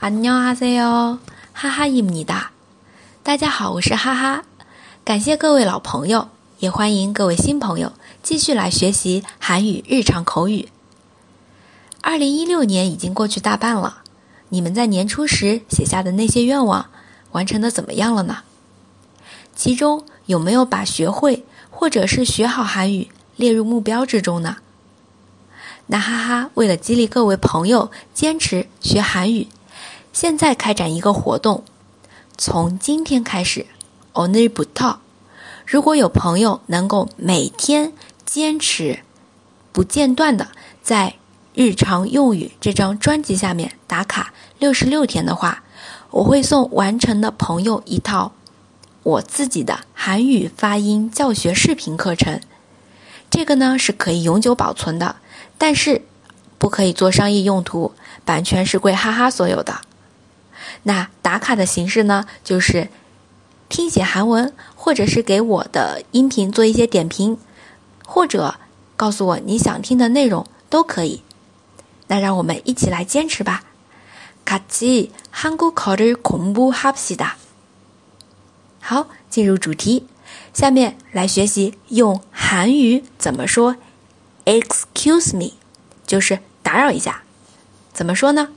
[0.00, 1.18] 안녕하세요
[1.52, 2.50] 哈哈伊姆尼达。
[3.22, 4.44] 大家好，我是哈哈。
[5.04, 7.92] 感谢各位老朋友，也欢迎各位新朋友
[8.22, 10.68] 继续来学习韩语日常口语。
[12.00, 13.98] 二零一六年已经过去大半了，
[14.48, 16.86] 你们在年初时写下的那些愿望，
[17.30, 18.38] 完成的怎么样了呢？
[19.54, 24.56] 其中有没有把学会或者是学好韩语列入目标之中呢？
[25.86, 29.46] 那哈哈，为了激励各位朋友坚持学韩语。
[30.19, 31.63] 现在开展一个活动，
[32.39, 33.67] 从今天开始
[34.13, 34.97] ，o n 부 터，
[35.63, 37.93] 如果有朋友能够每天
[38.25, 39.01] 坚持
[39.71, 40.47] 不间断的
[40.81, 41.17] 在
[41.53, 45.61] 日常用语这张专辑下面打卡六十六天的话，
[46.09, 48.31] 我会送完成的朋友一套
[49.03, 52.41] 我自己的韩语发音教学视频课程。
[53.29, 55.17] 这个呢是可以永久保存的，
[55.59, 56.01] 但是
[56.57, 57.91] 不可以做商业用途，
[58.25, 59.81] 版权是归哈哈所有的。
[60.87, 62.87] 那打卡的形式呢，就是
[63.67, 67.37] 听写韩文，或者是给我的音频做一些点评，
[68.05, 68.55] 或者
[68.95, 71.23] 告诉我你想听的内容都可以。
[72.07, 73.65] 那让我们一起来坚持吧。
[74.45, 77.33] 卡基韩国考的恐怖哈皮的。
[78.79, 80.07] 好，进入主题，
[80.53, 83.75] 下面来学习用韩语怎么说。
[84.45, 85.55] Excuse me，
[86.05, 87.23] 就是打扰一下，
[87.91, 88.47] 怎么说呢？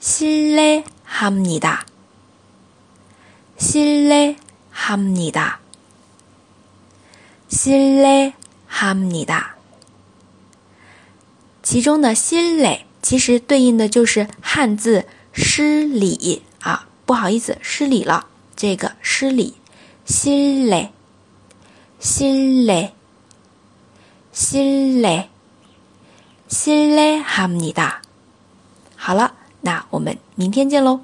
[0.00, 1.85] 실례 합니 다，
[3.57, 5.59] 실례합니 다，
[7.49, 9.55] 실례합니 다。
[11.61, 18.27] 其中的“실례”其实对应的就是汉字“失礼”啊，不好意思，失礼了。
[18.55, 19.55] 这个“失礼”，
[26.47, 28.01] 실례실례실례실례합니 다。
[28.95, 29.35] 好了。
[29.64, 31.00] 那我们明天见喽。